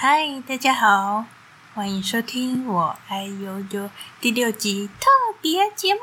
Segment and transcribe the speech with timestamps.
[0.00, 1.24] 嗨，大家好，
[1.74, 5.10] 欢迎收听我爱悠悠第六集特
[5.42, 6.00] 别节目。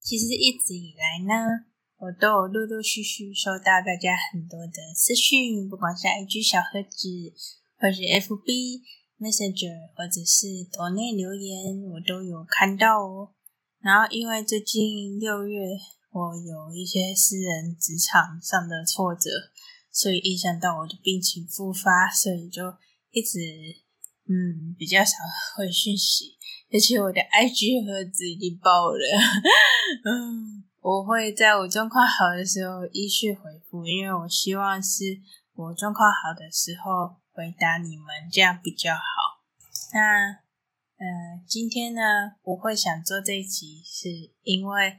[0.00, 1.69] 其实一直以来呢。
[2.00, 7.06] 我都有陆陆续续收到大家很多的私讯，不管是 IG 小盒子，
[7.76, 8.80] 或是 FB
[9.20, 13.34] Messenger，或者是抖内留言，我都有看到哦。
[13.82, 15.60] 然后因为最近六月
[16.10, 19.28] 我有一些私人职场上的挫折，
[19.92, 22.62] 所以影响到我的病情复发，所以就
[23.10, 23.38] 一直
[24.26, 25.18] 嗯比较少
[25.54, 26.38] 回讯息，
[26.72, 29.04] 而且我的 IG 盒子已经爆了，
[30.08, 30.64] 嗯。
[30.82, 35.20] 我会在我状况好的时候依序回复，因为我希望是
[35.54, 39.00] 我状况好的时候回答你们，这样比较好。
[39.92, 40.40] 那，
[40.96, 42.00] 呃，今天呢，
[42.42, 44.08] 我会想做这一集，是
[44.42, 44.96] 因为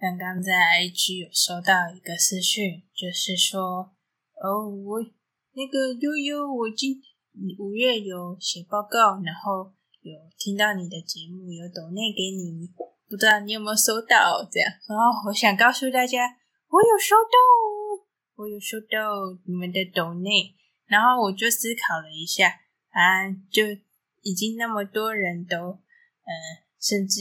[0.00, 3.92] 刚刚在 IG 有收到一个私讯，就是说，
[4.42, 5.00] 哦，我
[5.52, 7.00] 那个悠悠，我今
[7.60, 12.68] 五月有写报告，然后有听到你的节目，有抖内给你。
[13.06, 16.24] 不知道你有没有收到这样，然后我想告诉大家，
[16.68, 17.36] 我有收到，
[18.36, 22.48] 我有收到你们的抖内，然后我就思考了一下，
[22.90, 23.62] 啊，就
[24.22, 26.32] 已经那么多人都，呃，
[26.80, 27.20] 甚至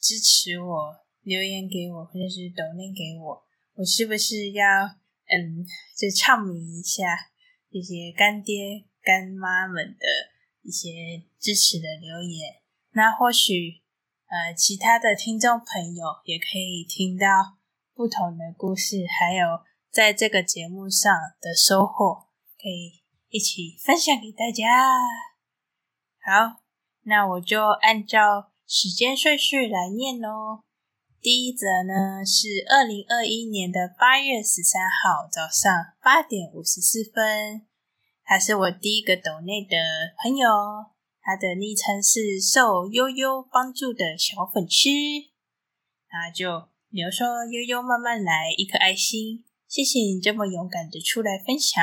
[0.00, 4.64] 支持我，留言给我，或者是抖内给我，我是不是要，
[5.28, 5.62] 嗯，
[5.94, 7.04] 就唱名一下
[7.70, 10.06] 这些干爹干妈们的
[10.62, 12.62] 一些支持的留言？
[12.92, 13.81] 那或许。
[14.32, 17.58] 呃，其他的听众朋友也可以听到
[17.94, 24.64] 不同的故事，还有在这个节目上的收获，可以一起分享给大家。
[26.24, 26.62] 好，
[27.02, 30.62] 那我就按照时间顺序来念喽。
[31.20, 35.70] 第一则呢是二零二一年的八月十三号早上
[36.02, 37.66] 八点五十四分，
[38.24, 39.76] 他是我第一个抖内的
[40.22, 40.48] 朋友。
[41.22, 44.88] 他的昵称是受悠悠帮助的小粉丝，
[46.08, 51.82] 他就留说悠悠慢慢来，一颗爱心，谢谢你这么勇敢的出来分享，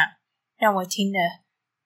[0.57, 1.19] 让我听了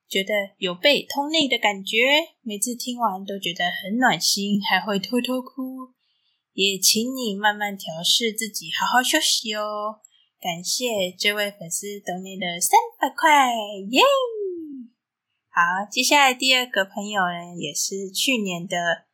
[0.08, 1.96] 觉得有被通内的感觉，
[2.42, 5.94] 每次听完都觉得很暖心，还会偷偷哭。
[6.52, 10.00] 也请你慢慢调试自己，好好休息哦。
[10.40, 13.50] 感谢这位粉丝等你的三百块，
[13.90, 14.02] 耶！
[15.54, 19.06] 好，接下来第二个朋友呢，也是去年的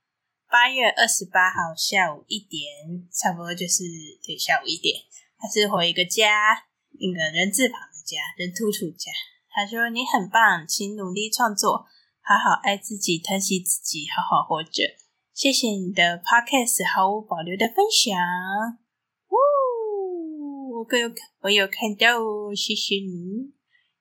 [0.49, 3.85] 八月二十八号下午一点，差不多就是
[4.25, 5.05] 对下午一点，
[5.37, 6.65] 他是回一个家，
[6.97, 9.13] 一个人字旁的家，人突突家。
[9.51, 11.85] 他说：“你很棒，请努力创作，
[12.23, 14.97] 好好爱自己，疼惜自己，好好活着。
[15.35, 18.17] 谢谢你的 Podcast 毫无保留的分享。”
[19.29, 23.53] 呜，我有我有看到哦，谢谢你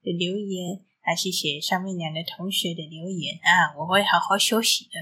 [0.01, 0.85] 的留言。
[1.01, 3.73] 还谢谢上面两个同学的留言啊！
[3.79, 4.99] 我会好好休息的，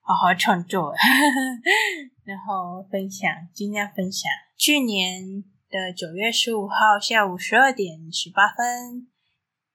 [0.00, 0.94] 好好创作，
[2.24, 4.30] 然后分享，尽量分享。
[4.56, 9.08] 去年的九月十五号下午十二点十八分，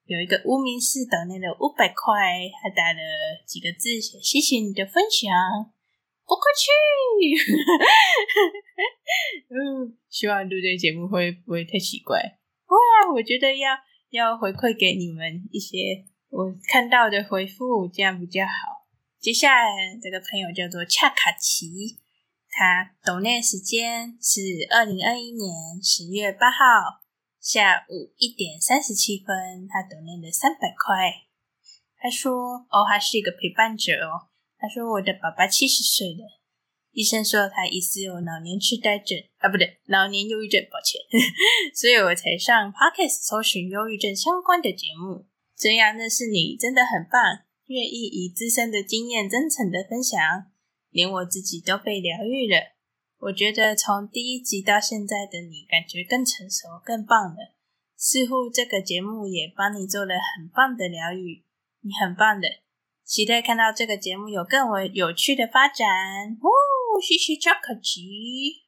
[0.05, 2.99] 有一个无名氏抖内的五百块，他打了
[3.45, 5.33] 几个字，谢谢你的分享，
[6.25, 6.71] 不客气。
[9.51, 12.39] 嗯，希望录这个节目会不会太奇怪？
[12.67, 13.75] 哇，我觉得要。
[14.09, 18.87] 要回馈给你们一些我看到的回复，这样比较好。
[19.19, 21.99] 接下来这个朋友叫做恰卡奇，
[22.49, 27.01] 他抖内时间是二零二一年十月八号
[27.39, 31.27] 下午一点三十七分，他抖内的三百块。
[31.97, 36.38] 他说：“哦，他是一个陪伴者哦。”他说：“我的爸爸七十岁了。”
[36.91, 40.99] 医生说他疑似有老年痴呆症啊，不对，老年忧郁症，抱歉，
[41.73, 45.27] 所以我才上 Podcast 搜寻忧郁症相关的节目。
[45.55, 50.19] 这样认识你真的很棒，愿意以自身的经验真诚的分享，
[50.89, 52.73] 连我自己都被疗愈了。
[53.19, 57.53] 我觉得从第一集到现在的你，感觉更成熟、更棒了。
[57.97, 61.43] 似乎这个节目也帮你做了很棒的疗愈，
[61.81, 62.47] 你很棒的。
[63.03, 66.37] 期待看到这个节目有更为有趣的发展。
[67.01, 68.63] 谢谢超可吉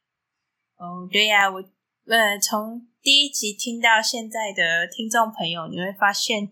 [0.78, 1.64] 哦，对呀、我
[2.06, 6.52] 呃从第一集听到现在的听众朋友，你会发现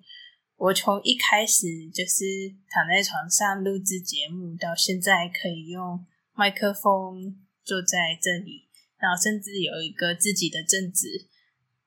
[0.55, 2.25] 我从一开始就是
[2.69, 8.67] 躺在床上录制节目，到现在可以用麦克风坐在这里，
[8.97, 11.27] 然后甚至有一个自己的正职，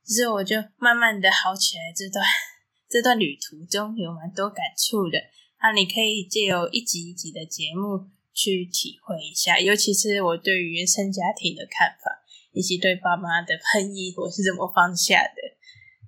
[0.05, 1.93] 其实我就慢慢的好起来。
[1.95, 2.25] 这段
[2.89, 5.19] 这段旅途中有蛮多感触的，
[5.63, 15.57] 那你可以借由一集一集的节目去体会一下，尤其是我对于原生家庭的看法，以及对爸妈的恨意我是怎么放下的，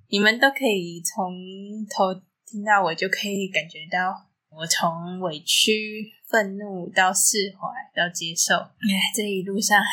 [0.09, 1.35] 你们都可以从
[1.89, 2.15] 头
[2.47, 9.87] 听到我，就可以感觉到我从委屈、愤怒到释怀到接受，哎，这一路上还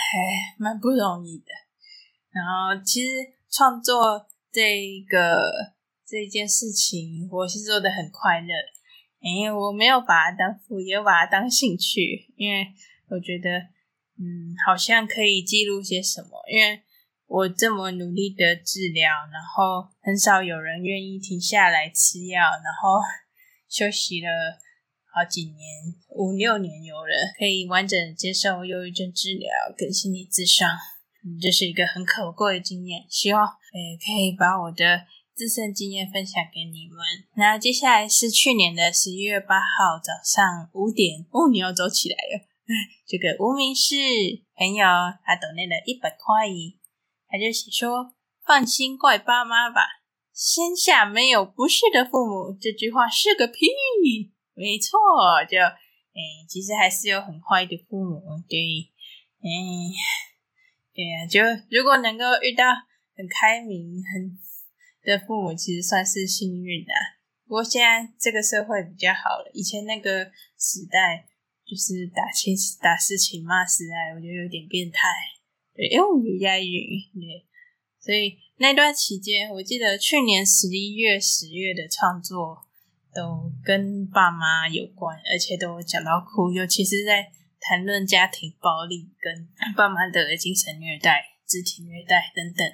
[0.58, 1.46] 蛮不容易的。
[2.32, 3.10] 然后其实
[3.52, 5.74] 创作这个
[6.08, 8.48] 这一件事情，我是做的很快乐。
[9.22, 12.68] 因为我没有把它当副业，我把它当兴趣，因为
[13.10, 13.50] 我觉得，
[14.18, 16.30] 嗯，好像可以记录些什么。
[16.52, 16.82] 因为
[17.28, 23.00] 我这么努力的治疗，然后很少有人愿意停下来吃药，然后
[23.70, 24.28] 休息了
[25.14, 25.56] 好几年，
[26.16, 30.68] 五六年，有人可以完整接受忧郁症治疗跟心理咨商，
[31.24, 33.06] 嗯，这是一个很可贵的经验。
[33.08, 35.06] 希望，诶，可以把我的。
[35.42, 37.00] 自身经验分享给你们。
[37.34, 42.46] 那接下来是去年的十一月八号早上五点，哦，你要走起来了。
[43.10, 43.96] 这个无名氏
[44.56, 44.86] 朋友
[45.26, 46.46] 他抖内了一百块，
[47.28, 48.14] 他就写说
[48.46, 49.82] ：“放心，怪爸妈吧，
[50.32, 53.66] 天下没有不是的父母。”这句话是个屁，
[54.54, 55.00] 没错，
[55.50, 58.60] 就诶，其实还是有很坏的父母，对，
[59.42, 59.90] 嗯，
[60.94, 61.42] 对啊，就
[61.76, 62.64] 如果能够遇到
[63.18, 64.38] 很开明、很。
[65.04, 66.94] 的父母其实算是幸运的，
[67.48, 69.50] 不过现在这个社会比较好了。
[69.52, 70.26] 以前那个
[70.60, 71.26] 时代
[71.66, 75.08] 就是打亲打事情骂是爱，我觉得有点变态。
[75.74, 76.70] 对，因为我有押韵，
[77.16, 77.48] 对，
[78.00, 82.62] 所以那段期间，我记得去年十一月、十月的创作
[83.12, 92.72] 都跟爸妈有关，而且都讲到哭，尤其是在谈论家庭暴力跟爸妈的精神虐待、肢体虐待等等。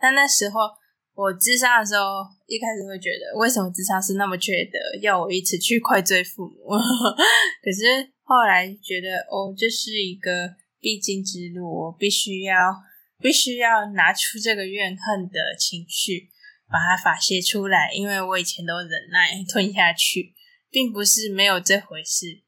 [0.00, 0.77] 但那时候。
[1.18, 6.78] 我咨商的时候，一开始会觉得，为什么咨商是那么缺德，要我一直去怪罪父母？
[7.58, 10.30] 可是后来觉得，哦，这是一个
[10.78, 12.54] 必经之路，我必须要，
[13.18, 16.30] 必须要拿出这个怨恨的情绪，
[16.70, 17.90] 把它发泄出来。
[17.92, 20.36] 因为我以前都忍耐吞下去，
[20.70, 22.44] 并不是没有这回事，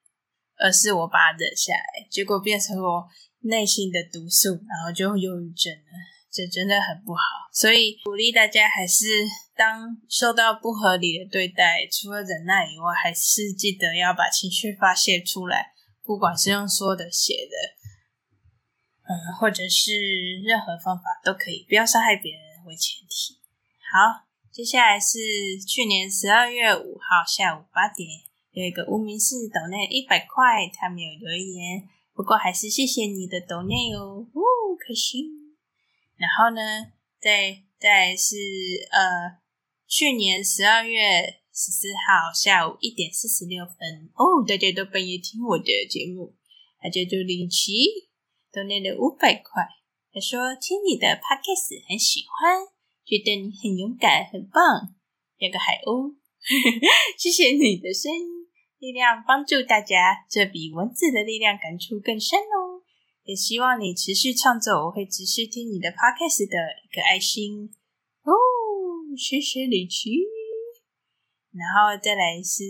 [0.62, 3.08] 而是我把它忍下来，结果变成我
[3.40, 6.19] 内心的毒素，然后就忧郁症了。
[6.32, 7.20] 这真的很不好，
[7.52, 15.72] 所以鼓励大家还是当受到不合理的对待，除了忍耐以外，还是记得要把情绪发泄出来，
[16.04, 17.56] 不管是用说的、写的，
[19.02, 23.40] 嗯，或者是任何方法都可以，不要伤害别人为前提。
[23.90, 24.22] 好，
[24.52, 25.18] 接下来是
[25.66, 28.08] 去年十二月五号下午八点，
[28.52, 34.40] 有一个无名氏抖内一百块，他没有留言，不过还是谢谢你的抖内哦，哦，
[34.78, 35.39] 开心。
[36.20, 38.36] 然后呢，再再是
[38.92, 39.40] 呃，
[39.88, 46.36] 去年十二月十四号下午一点四十六分哦，大家都半夜听我的节目，
[46.78, 48.12] 他叫做林奇，
[48.52, 49.64] 都念了五百块。
[50.12, 52.68] 他说听你的 podcast 很喜欢，
[53.06, 54.92] 觉得你很勇敢，很棒，
[55.38, 56.16] 两个海鸥，
[57.16, 58.26] 谢谢你的声音，
[58.78, 62.69] 力量帮助大家，这比文字的力量感触更深哦。
[63.24, 67.72] 也希望你持续创作，我会持续听你的 podcast 的一个爱心
[68.22, 68.32] 哦，
[69.16, 70.24] 谢谢李琦。
[71.52, 72.64] 然后再来是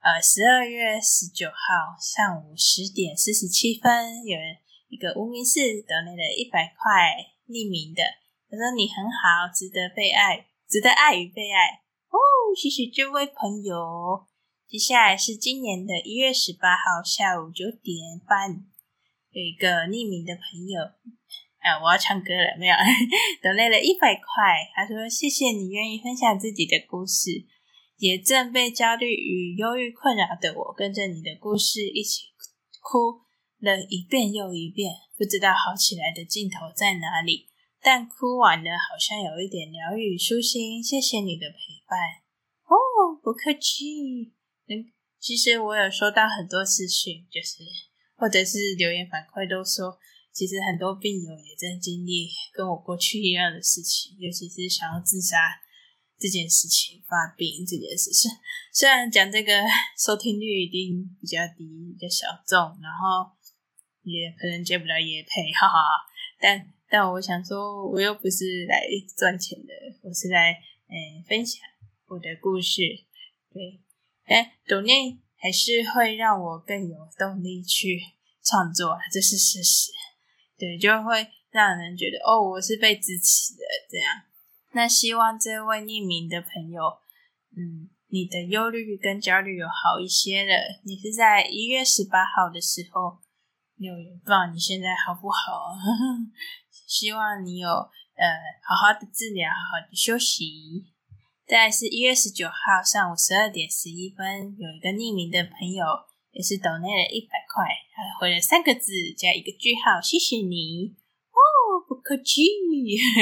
[0.00, 4.36] 呃十二月十九号上午十点四十七分，有
[4.88, 8.02] 一个无名氏抖内的一百块匿名的，
[8.50, 12.18] 他说你很好，值得被爱，值得爱与被爱哦，
[12.54, 14.26] 谢谢这位朋友。
[14.68, 18.66] 接下来是今年的一月十八号下午九点半。
[19.38, 20.82] 有一个匿名的朋友，
[21.62, 22.74] 啊，我要唱歌了，没有？
[23.40, 27.46] 得累了一百块，他说：“谢谢你愿意分享自己的故事，
[27.98, 32.34] 也正被焦虑与忧郁困扰的我，跟着你的故事一起
[32.82, 33.20] 哭
[33.60, 37.46] 了一遍又一遍，不知道好起来的尽头在哪里。
[37.80, 40.82] 但哭完了，好像有一点疗愈舒心。
[40.82, 41.96] 谢谢你的陪伴。
[42.64, 44.32] 哦，不客气。
[44.66, 44.90] 嗯，
[45.20, 47.62] 其实我有收到很多私讯，就是。”
[48.18, 49.96] 或者是留言反馈都说，
[50.32, 55.36] 其实很多病友也在经历跟我过去一样的事情，尤其是想要自杀
[56.18, 58.28] 这件事情，发病这件事情。
[58.74, 59.62] 虽然讲这个
[59.96, 63.30] 收听率一定比较低，比较小众，然后
[64.02, 65.78] 也可能接不到业配，哈哈。
[66.40, 68.82] 但但我想说，我又不是来
[69.16, 69.72] 赚钱的，
[70.02, 70.52] 我是来
[70.90, 71.62] 嗯分享
[72.06, 72.82] 我的故事。
[73.52, 73.80] 对，
[74.24, 75.18] 哎，抖内。
[75.38, 78.00] 还是会让我更有动力去
[78.44, 79.92] 创作，这是事实。
[80.58, 84.22] 对，就会让人觉得哦，我是被支持的这样。
[84.72, 86.82] 那希望这位匿名的朋友，
[87.56, 90.54] 嗯，你的忧虑跟焦虑有好一些了。
[90.84, 93.18] 你是在一月十八号的时候
[93.76, 95.72] 留言，不知道你现在好不好？
[96.88, 98.24] 希望你有呃
[98.66, 100.92] 好好的治疗，好好的休息。
[101.48, 105.82] 再来是一月十九号上午十二点十一分，有一个匿名的朋友
[106.30, 107.64] 也是抖内了一百块，
[107.96, 110.92] 他回了三个字加一个句号，谢谢你
[111.32, 111.40] 哦，
[111.88, 112.44] 不客气。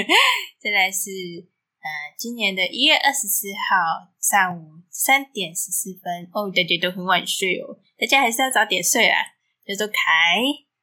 [0.59, 1.07] 再来是
[1.79, 1.87] 呃
[2.19, 9.23] 今年的一月二十四号上午三点十四分，哦，大家都很晚睡哦，大家还是要早点睡啊。
[9.65, 9.95] 叫做凯，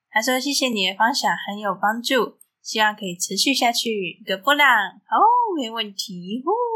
[0.09, 5.19] 他说谢谢你的分享很有帮助，希望可以持续下去一个波浪，哦，
[5.59, 6.72] 没问题，哦。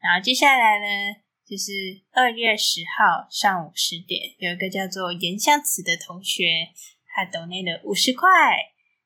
[0.00, 1.72] 然后接下来呢，就是
[2.12, 6.68] 二月十号上午十点，有一个叫做颜相慈的同学，
[7.14, 8.28] 他抖内了五十块。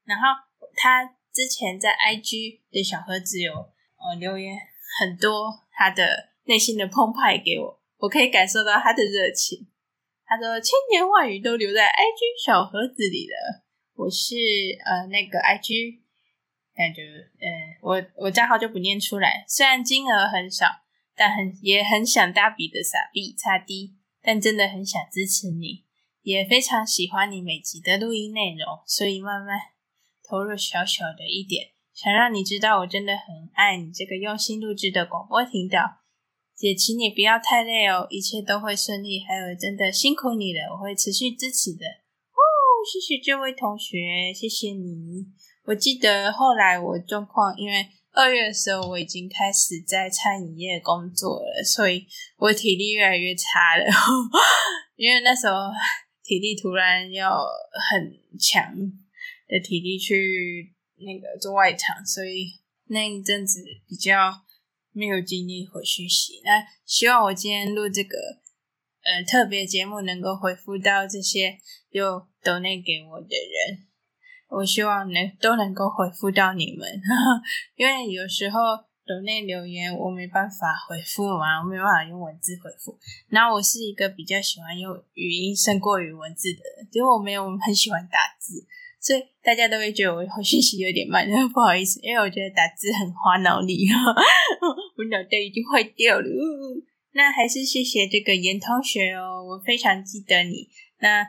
[0.04, 0.28] 然后
[0.74, 4.58] 他之前在 IG 的小盒子有呃留言
[5.00, 9.68] 很多，他的内心的澎湃给我，我可以感受到他的热情。
[10.26, 13.64] 他说千言万语都留在 IG 小盒子里了。
[13.94, 14.34] 我是
[14.84, 16.00] 呃那个 IG，
[16.74, 17.48] 那就嗯、
[17.80, 20.81] 我我账号就不念出来，虽然金额很少。
[21.22, 25.84] 但很也很想大笔的撒币擦低，但真的很想支持你，
[26.22, 29.56] 也非常喜欢你每集的录音内容，所以慢慢
[30.28, 36.00] 投入小小的一点，想让你知道我真的很爱你这个用心录制的广播频道。
[36.58, 39.20] 也请你不要太累哦，一切都会顺利。
[39.24, 41.86] 还有真的辛苦你了，我会持续支持的。
[41.86, 42.42] 哦，
[42.84, 45.28] 谢谢这位同学，谢谢你。
[45.66, 47.86] 我记得后来我状况因为。
[48.12, 53.84] 二月的时候，我已经开始在餐饮业工作了，所以我体力越来越差了。
[54.96, 55.54] 因为那时候
[56.22, 57.44] 体力突然要
[57.90, 58.74] 很强
[59.48, 64.42] 的体力去那个做外场，所以那一阵子比较
[64.92, 66.42] 没有精力回去洗。
[66.44, 68.18] 那希望我今天录这个
[69.04, 73.86] 呃特别节目，能够回复到这些有抖内给我的人。
[74.52, 77.42] 我希望能都能够回复到你们，呵呵，
[77.74, 78.58] 因为有时候
[79.06, 82.98] 抖内留言我没办法回复嘛，我没办法用文字回复。
[83.28, 88.66] 然后我是一个比较喜欢用语音胜过于文字的人，因为我没有很喜欢打字，
[89.00, 93.86] 所以大家都会觉得我回信息有点慢，不好意思，因为我觉得打字很花脑力，
[94.98, 96.28] 我脑袋已经坏掉了。
[97.12, 100.68] 那还是谢谢这个严同学哦，我非常记得你。
[101.00, 101.26] 那。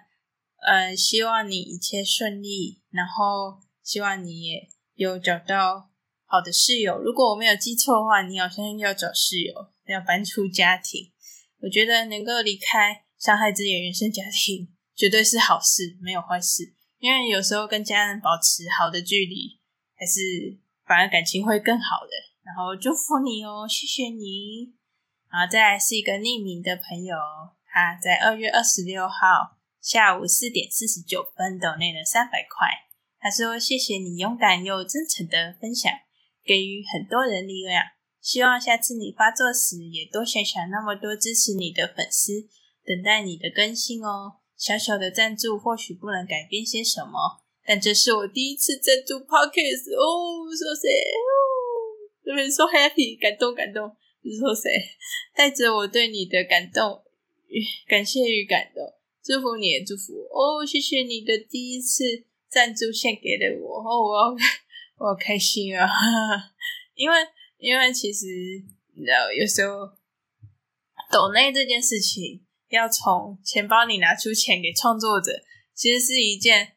[0.65, 5.89] 呃，希望你一切顺利，然后希望你也有找到
[6.25, 7.01] 好的室友。
[7.01, 9.53] 如果我没有记错的话，你好像要找室友，
[9.87, 11.11] 要搬出家庭。
[11.61, 16.75] 我觉得能够离开伤害自己的原生家庭，绝对是好事，没有坏事。
[16.99, 19.59] 因为有时候跟家人保持好的距离，
[19.95, 22.11] 还是反而感情会更好的。
[22.43, 24.73] 然后祝福你哦，谢谢你。
[25.31, 27.17] 然后再来是一个匿名的朋友，
[27.65, 29.52] 他在二月二十六号。
[29.83, 32.87] 下午四点四十九分，抖内了三百块。
[33.19, 35.91] 他说：“谢谢你勇敢又真诚的分享，
[36.45, 37.83] 给予很多人力量。
[38.21, 42.47] 希望下次你发作时，也多想想那么多支持你的粉丝，
[42.85, 44.39] 等待你的更新哦。
[44.55, 51.27] 小小的赞助或许不能改变些什么，但这是我第一次赞助 Podcast 哦，说谁哦，
[52.23, 53.89] 这边说 happy，感动感动，
[54.39, 54.71] 说谁
[55.35, 57.03] 带着我对你的感动
[57.47, 58.81] 与感谢与感动。”
[59.23, 60.65] 祝福你也祝福我哦！
[60.65, 62.03] 谢谢你的第一次
[62.49, 64.35] 赞助献给了我哦，我好
[64.99, 65.87] 我好开心啊！
[66.93, 67.15] 因为
[67.57, 68.25] 因为其实
[68.93, 69.87] 你知道，有时候
[71.09, 75.31] 抖内这件事情要从钱包里拿出钱给创作者，
[75.73, 76.73] 其实是一件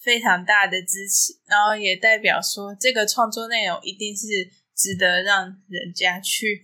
[0.00, 4.26] 非常大的支持，然后也代表说这个创作内容一定是
[4.74, 6.62] 值得让人家去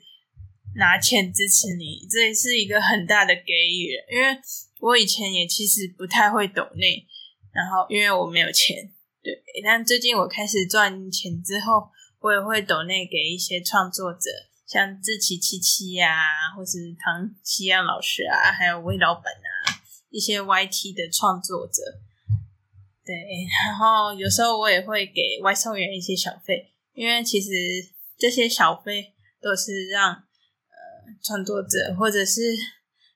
[0.77, 4.39] 拿钱支持你，这也是一个很大的给予，因为。
[4.83, 7.07] 我以前也其实不太会抖内，
[7.53, 9.41] 然后因为我没有钱，对。
[9.63, 14.29] 但最近我开始赚钱之后，我也会抖内给一些创作者，
[14.67, 19.79] 像志奇七七呀，或是唐綺阳老师啊，还有魏老板啊，
[20.11, 21.81] 一些 YT 的创作者。
[23.05, 23.15] 对，
[23.69, 27.49] 然后有时候我也会给 外送员一些小费，因为其实
[28.19, 32.41] 这些小费都是让呃创作者或者是。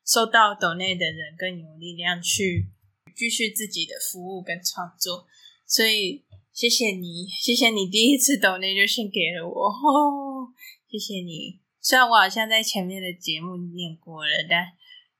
[0.06, 2.70] 收到抖内的人更有力量去
[3.16, 5.26] 继续自己的服务跟创作，
[5.66, 10.54] 所以谢谢你，谢谢你第一次抖内就献给了我，哦，
[10.88, 11.60] 谢谢你。
[11.80, 14.64] 虽然我好像在前面的节目念过了，但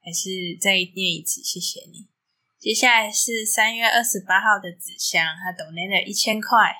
[0.00, 2.06] 还是再念一次，谢谢你。
[2.58, 6.74] 接下来是三月二十八号的纸箱，他抖内了一千块，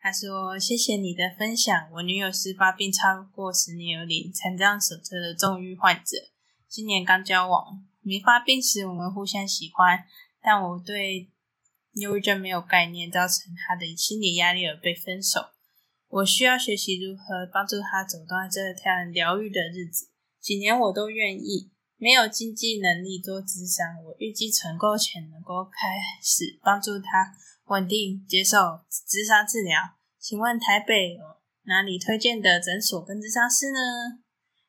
[0.00, 6.16] 他说：“谢谢你的分享，我女友是发病超过十年有领残障手册的重郁患者，
[6.74, 10.04] 今年刚交往，没发病时我们互相喜欢，
[10.42, 11.30] 但我对
[11.92, 15.40] 忧郁症没有概念，造成他的心理压力而被分手。
[16.08, 20.08] 我需要学习如何帮助他走到这段疗愈的日子，
[20.40, 27.32] 几年我都愿意。”没有经济能力做咨商，我预计存够钱能够开始帮助他
[27.66, 28.58] 稳定接受
[28.90, 29.78] 咨商治疗。
[30.18, 31.20] 请问台北有
[31.62, 34.18] 哪里推荐的诊所跟咨商师呢？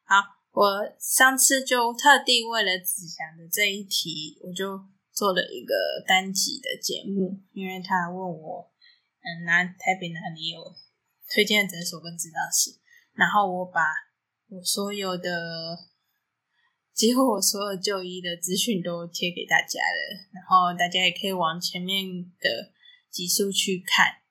[0.03, 4.79] 好，我上次就特地为了子祥的这一题，我就
[5.11, 5.75] 做了一个
[6.07, 8.71] 单集的节目，因为他问我，
[9.19, 10.73] 嗯，哪台北哪里有
[11.29, 12.79] 推荐的诊所跟咨商师，
[13.13, 13.81] 然后我把
[14.47, 15.77] 我所有的。
[16.95, 22.05] 几乎我所有就医的资讯都贴给大家了，然后大家也可以往前面
[22.39, 22.71] 的
[23.11, 24.21] 集数去看。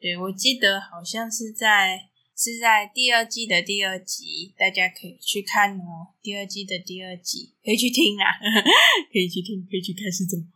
[0.00, 2.07] 对，我记得好像是在
[2.38, 6.14] 是在第二季的第二集，大家可以去看哦。
[6.22, 8.30] 第二季的第二集可以去听啦，
[9.10, 10.46] 可以去听，可以去看是怎么。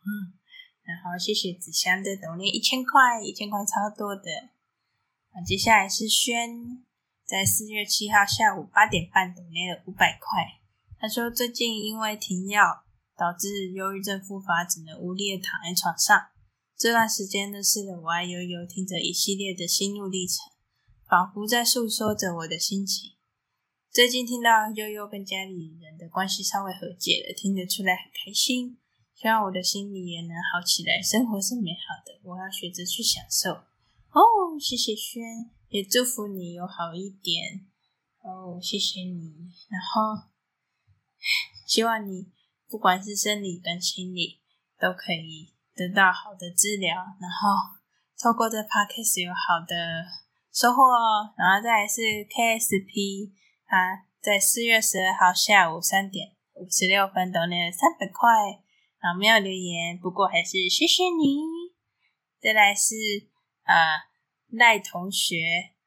[0.85, 4.23] 然后谢谢子香的抖内一千块，一千块超多的。
[5.45, 6.85] 接下来是轩，
[7.27, 10.63] 在四月七号下午八点半抖内了五百块。
[11.01, 12.85] 他说：“最近因为停药，
[13.19, 16.29] 导致忧郁症复发，只能无力的躺在床上。
[16.79, 20.52] 这段时间认识了我爱悠悠，听着一系列的心路历程，
[21.13, 23.13] 仿佛在诉说着我的心情。
[23.91, 28.79] 最近听到悠悠跟家里人的关系稍微和解了，听得出来很开心。
[29.15, 31.03] 希望我的心里也能好起来。
[31.03, 33.51] 生活是美好的，我要学着去享受。
[33.53, 35.23] 哦，谢谢轩，
[35.69, 37.67] 也祝福你有好一点。
[38.23, 39.53] 哦，谢谢你。
[39.69, 40.31] 然后。”
[41.69, 42.33] 希望你
[42.71, 44.41] 不管是生理跟心理
[44.81, 47.77] 都可以得到好的治疗，然后
[48.19, 50.07] 透过这 podcast 有好的
[50.53, 51.35] 收获哦。
[51.37, 53.33] 然后再来是 KSP，
[53.67, 58.29] 他在四月十二号下午三点五十六分抖内了三百块，
[59.01, 61.41] 然后没有留言，不过还是谢谢你。
[62.41, 62.95] 再来是
[63.65, 64.13] 啊
[64.51, 65.37] 赖同学，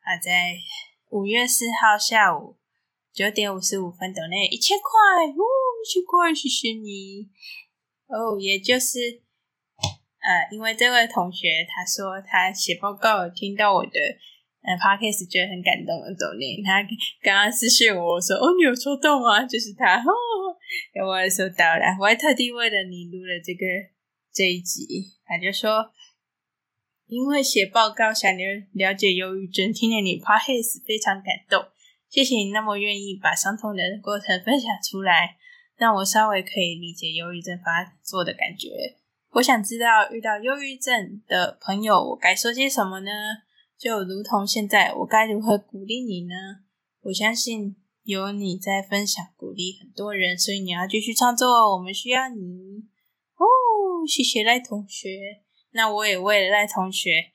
[0.02, 0.58] 他在
[1.10, 2.58] 五月四号下午。
[3.16, 4.92] 九点五十五分，等内一千块，
[5.32, 5.40] 哦，
[5.82, 7.30] 一千块，谢谢你。
[8.08, 9.00] 哦，也就是，
[10.20, 13.92] 呃，因为这位同学他说他写报告听到我的
[14.66, 16.82] 呃 podcast 觉得很感动的抖内，他
[17.22, 19.46] 刚刚私信我，说哦，你有抽到吗？
[19.46, 20.10] 就是他，哦，
[21.08, 23.66] 我也收到了，我还特地为了你录了这个
[24.34, 25.14] 这一集。
[25.24, 25.92] 他就说，
[27.08, 31.70] 因为写报告想了了解忧郁症，听了你 podcast 非常感动。
[32.10, 35.38] 谢谢你那么愿意把伤痛的过程分享出来，
[35.78, 38.98] 让我稍微可以理解忧郁症发作的感觉。
[39.34, 43.12] 我想知道遇到忧郁症的朋友，我该说些什么呢？
[43.78, 46.34] 就如同现在，我该如何鼓励你呢？
[47.02, 52.86] 我相信有你在分享，鼓励很多人，所以你要继续创作，我们需要你
[53.36, 53.46] 哦。
[54.08, 57.32] 谢谢赖同学，那我也为了赖同学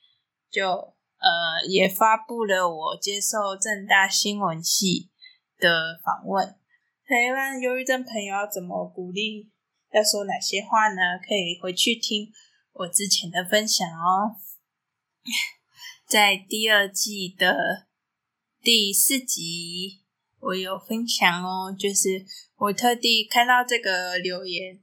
[0.50, 0.94] 就。
[1.22, 5.10] 呃，也发布了我接受政大新闻系
[5.58, 6.56] 的访问。
[7.04, 9.50] 台湾忧郁症朋友要怎么鼓励？
[9.92, 11.18] 要说哪些话呢？
[11.18, 12.32] 可以回去听
[12.72, 14.40] 我之前的分享哦。
[16.10, 17.86] 在第二季的
[18.60, 20.02] 第四集，
[20.40, 24.80] 我有分享哦，就是我特地看到这个留言，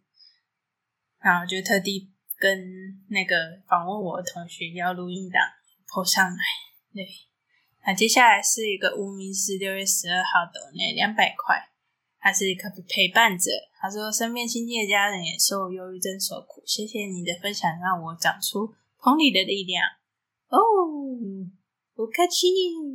[1.20, 5.44] 然后就特地跟那个访问我的同学要录音档。
[5.90, 6.38] 泼上来，
[6.94, 7.06] 对，
[7.86, 11.58] 那接下来是一个无名氏六月十二号的那两百块，
[12.20, 13.52] 他是一个陪伴者。
[13.82, 19.84] 他说身边亲近的家人也受忧郁症所苦，谢谢你的分享，让我长出同理的力量。
[20.50, 20.60] 哦，
[21.94, 22.48] 不客气，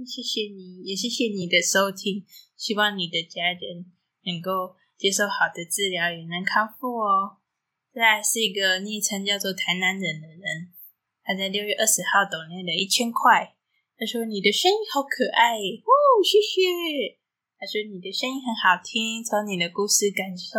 [0.06, 2.24] 谢谢你，也谢谢你的收听。
[2.56, 3.92] 希望你的家人
[4.24, 7.38] 能够接受好的治疗，也能康复哦。
[7.92, 10.72] 再来是一个昵称叫做台南人的人。
[11.22, 13.54] 他在六月二十号抖内了一千块。
[13.98, 15.92] 他说：“你的声音好可爱哦，
[16.24, 17.18] 谢谢。”
[17.58, 20.58] 他说：“你的声音很好听，从你的故事感受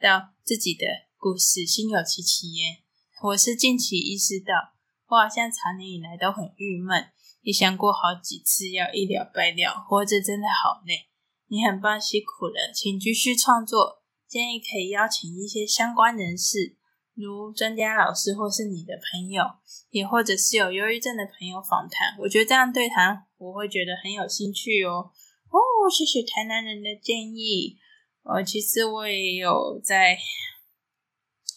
[0.00, 2.78] 到自己的故事，心有戚戚焉。
[3.22, 4.74] 我是近期意识到，
[5.12, 11.10] 我好像常年以来都很郁闷，也想过好几次要一了百了，活着真的好累。
[11.48, 14.02] 你很棒，辛苦了，请继续创作。
[14.26, 16.78] 建议可以邀请一些相关人士。”
[17.14, 19.44] 如专家老师，或是你的朋友，
[19.90, 25.12] 也或者是有忧郁症的朋友访谈，我觉得这样对谈我会觉得很有兴趣哦。
[25.50, 25.60] 哦，
[25.94, 27.76] 谢谢台南人的建议。
[28.22, 30.16] 呃，其实我也有在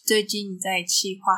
[0.04, 1.32] 最近在计划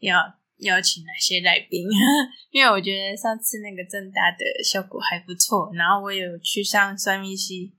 [0.00, 1.86] 要邀请哪些来宾，
[2.50, 7.74] 因为我觉得上次那个正大的效果还不错，然后我有去上算命系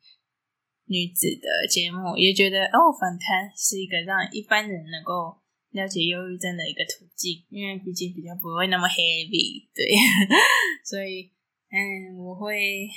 [0.85, 5.41] 女子的节目，也觉得哦，访谈是一个让一般人能够
[5.71, 9.87] 了解忧郁症的一个途径，因为毕竟比较不会那么 heavy，对，
[10.83, 11.31] 所以
[11.71, 12.87] 嗯，我会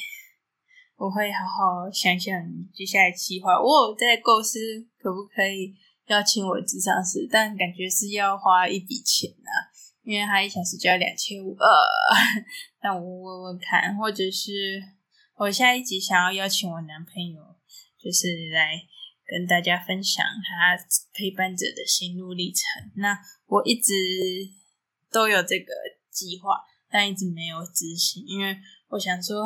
[0.97, 2.35] 我会好好想想
[2.75, 4.59] 接下来计划，我在构思
[4.99, 5.75] 可不可以。
[6.07, 9.51] 邀请我咨商师，但感觉是要花一笔钱啊，
[10.07, 11.57] 因为他一小时就要两千五。
[11.59, 11.67] 呃，
[12.81, 14.81] 但我问问看，或者是
[15.35, 17.43] 我下一集想要邀请我男朋友，
[17.99, 18.81] 就是来
[19.27, 20.79] 跟大家分享他
[21.13, 22.63] 陪伴者的心路历程。
[22.95, 23.93] 那我一直
[25.11, 25.73] 都有这个
[26.09, 28.57] 计划，但一直没有执行，因为
[28.91, 29.45] 我想说，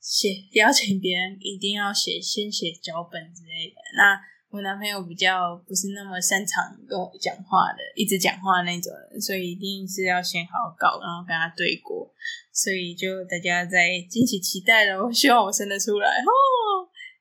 [0.00, 0.28] 写
[0.58, 3.76] 邀请别人一定要写，先写脚本之类的。
[3.96, 4.20] 那
[4.50, 12.12] 我男朋友比较不是那么擅长跟我讲话的，一直讲话那种，所以一定是要先好搞，然后跟他对过，
[12.52, 15.00] 所以就大家在敬请期待了。
[15.00, 16.30] 我 希望我生得出来哦！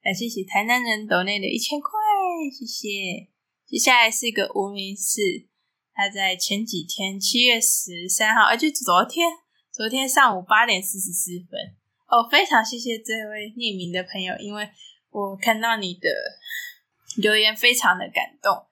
[0.02, 1.92] 来，谢谢台南人抖内的一千块，
[2.52, 3.30] 谢谢。
[3.68, 5.46] 接下来是一个无名氏，
[5.94, 9.30] 他在前几天七月十三号，而且昨天
[9.72, 14.68] 昨天上午八点四十四分哦，非常谢谢这位匿名的朋友，因为
[15.12, 16.10] 我看到你的。
[17.18, 18.66] 留言非常的感动，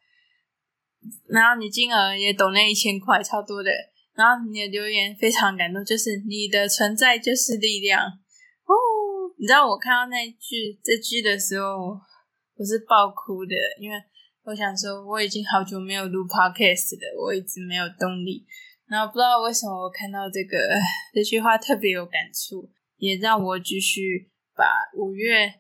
[1.28, 3.71] 然后你金额也懂那一千块，超多的。
[4.15, 8.73] 然后你的留言非常感动，就是你的存在就是力量哦。
[9.38, 12.00] 你知道我看到那句这句的时候，
[12.56, 13.97] 我是爆哭的，因为
[14.43, 18.45] 我想说我已经好久没有录 podcast 了，我一直没有动力。
[18.88, 20.58] 然后不知道为什么我看到这个
[21.13, 25.54] 这句话特别有感触，也让我继续把五月。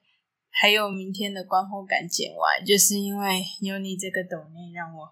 [0.59, 5.07] 还有明天的观后感剪完，就是因为有你这个抖内，让我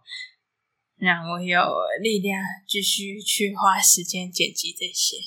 [0.97, 1.61] 让我有
[2.01, 5.17] 力量继续去花时间剪辑这些。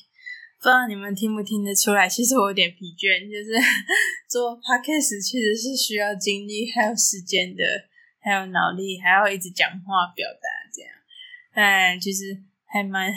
[0.59, 2.09] 不知道你们听不听得出来？
[2.11, 3.53] 其实我有点疲倦，就是
[4.29, 7.63] 做 podcast 其实是需要精力，还有时间的，
[8.19, 10.91] 还有脑力，还要一直讲话表达这样。
[11.55, 13.15] 嗯，其实还蛮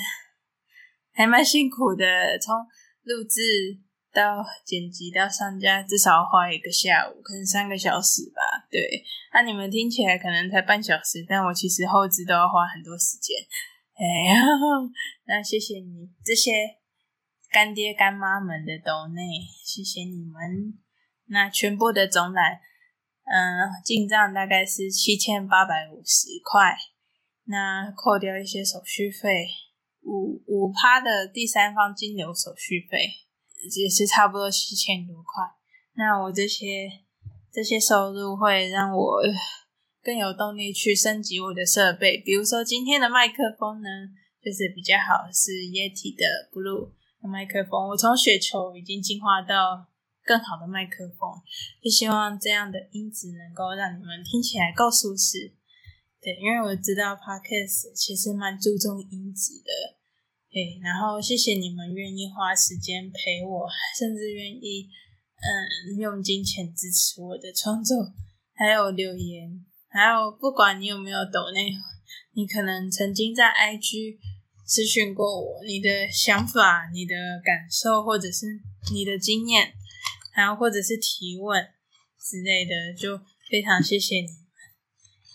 [1.13, 2.55] 还蛮辛苦的，从
[3.03, 3.79] 录制。
[4.13, 8.67] 到剪辑到上架，至少花一个下午，可能三个小时吧。
[8.69, 13.37] 对，那、你们听起来可能才半小时，但我其实后置都要花很多时间。
[13.95, 14.41] 哎呀，
[15.27, 16.51] 那谢谢你这些
[17.51, 19.21] 干爹干妈们的抖内，
[19.63, 20.77] 谢谢你们。
[21.27, 22.59] 那全部的总览，
[23.25, 26.75] 嗯，进账大概是七千八百五十块，
[27.45, 29.47] 那扣掉一些手续费，
[30.01, 33.09] 五五趴的第三方金流手续费。
[33.81, 35.43] 也是差不多七千多块，
[35.93, 36.89] 那我这些
[37.51, 39.21] 这些收入会让我
[40.01, 43.89] 更有动力去升级我的设备，比如说今天的麦克风呢，
[44.41, 49.85] 就是比较好，是 Yeti 的 Blue 麦克风，我从雪球已经进化到
[50.25, 51.29] 更好的麦克风，
[51.83, 55.53] 就希望这样的音质能够让你们听起来够舒适。
[56.19, 60.00] 对，因为我知道 Podcast 其实蛮注重音质的。
[60.51, 64.89] 对，然后谢谢你们愿意花时间陪我， 甚至愿意
[65.39, 67.95] 嗯用金钱支持我的创作，
[68.53, 71.71] 还有留言，还有不管你有没有抖内，
[72.33, 74.17] 你可能曾经在 IG
[74.67, 78.45] 咨询过我，你的想法、你的感受，或者是
[78.93, 79.71] 你的经验，
[80.33, 81.65] 还有或者是提问
[82.19, 83.17] 之类的，就
[83.49, 84.35] 非常谢谢你们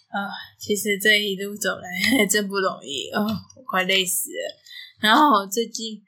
[0.08, 0.28] 啊！
[0.58, 3.26] 其实这一路走来 真不容易哦，
[3.56, 4.65] 我快累死了。
[5.06, 6.02] 然后最近，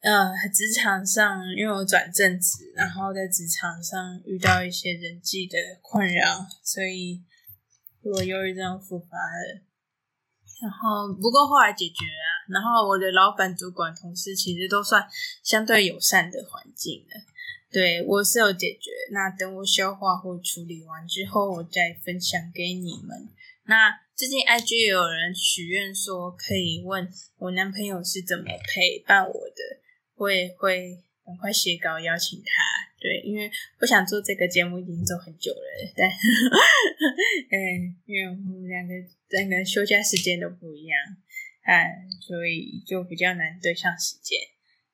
[0.00, 7.24] 呃，职场上因为我转正职，然后在职场上遇到一些人际的困扰，所以
[8.02, 9.62] 我忧郁症复发了。
[10.60, 15.08] 然后不过后来解决了，然后我的老板、主管、同事其实都算
[15.42, 17.16] 相对友善的环境的。
[17.72, 23.30] 对，我是有解决，那等我消化或处理完之后，我再分享给你们。
[23.64, 24.03] 那。
[24.16, 29.80] 最近 IG 也有人许愿说可以问我男朋友是怎么陪伴我的，
[30.14, 32.62] 我也会赶快写稿邀请他。
[33.00, 33.50] 对，因为
[33.80, 36.08] 我想做这个节目已经做很久了，但
[37.50, 38.94] 嗯，因为我们两个
[39.30, 40.96] 两个休假时间都不一样，
[41.66, 44.38] 嗯，所以就比较难对上时间。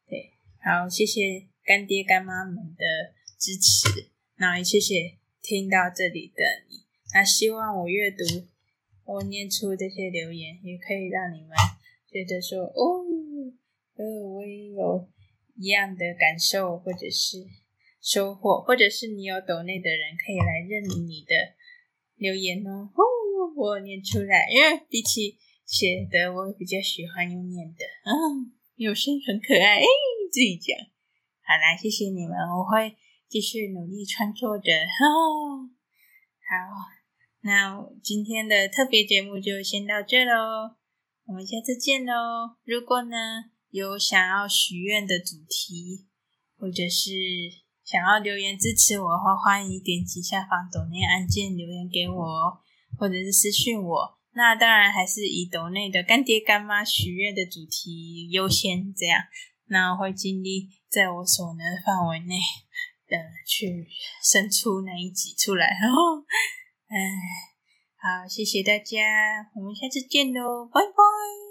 [0.08, 0.32] 对，
[0.64, 6.86] 好，谢谢干爹干妈们的支持，那也谢谢听到这里的你。
[7.12, 8.24] 那希望我阅读。
[9.10, 11.50] 我念出这些留言，也可以让你们
[12.06, 13.02] 觉得说，哦，
[13.96, 15.08] 呃，我也有
[15.56, 17.44] 一样的感受，或者是
[18.00, 21.34] 收获，或者是你有抖内的人可以来认你的
[22.14, 22.88] 留言哦。
[22.94, 23.02] 哦，
[23.56, 29.84] 我念出来，因为比起写的我比较喜欢用念的，嗯，有声很可爱，哎，
[30.30, 30.78] 自己讲。
[31.42, 32.94] 好啦，谢谢你们，我会
[33.28, 34.72] 继续努力创作的。
[34.72, 35.66] 哦，
[36.46, 36.99] 好，
[37.42, 40.76] 那今天的特别节目就先到这喽，
[41.26, 42.12] 我们下次见喽。
[42.64, 43.16] 如果呢
[43.70, 46.06] 有想要许愿的主题，
[46.58, 47.10] 或者是
[47.82, 52.60] 想要留言支持我的话，欢迎点击下方抖内按键留言给我，
[52.98, 54.18] 或者是私讯我。
[54.32, 59.18] 那当然还是以抖内的干爹干妈许愿的主题优先，这样。
[59.66, 62.36] 那我会尽力在我所能范围内，
[63.08, 63.88] 的，去
[64.22, 65.66] 生出那一集出来。
[65.80, 65.96] 然后，
[66.90, 66.98] 哎，
[68.02, 68.98] 好，谢谢大家，
[69.54, 71.49] 我们下次见喽，拜拜。